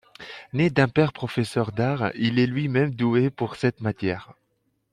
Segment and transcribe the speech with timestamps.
[0.51, 4.33] Né d'un père professeur d'art, il est lui-même doué pour cette matière.